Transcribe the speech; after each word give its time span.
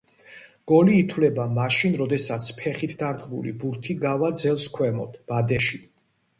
გოლი 0.69 0.95
ითვლება 1.01 1.45
მაშინ, 1.57 1.93
როდესაც 1.99 2.49
ფეხით 2.63 2.97
დარტყმული 3.03 3.55
ბურთი 3.61 3.99
გავა 4.09 4.33
ძელს 4.45 4.69
ქვევით, 4.81 5.25
ბადეში. 5.33 5.83